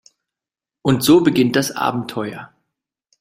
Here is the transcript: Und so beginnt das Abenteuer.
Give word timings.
Und 0.81 1.03
so 1.03 1.21
beginnt 1.21 1.55
das 1.55 1.69
Abenteuer. 1.69 2.51